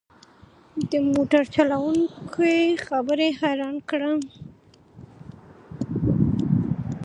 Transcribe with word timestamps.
د 0.89 0.91
موټر 1.11 1.43
چلوونکي 1.55 2.57
خبرې 2.85 3.29
حيران 3.41 3.75
کړم. 3.89 4.19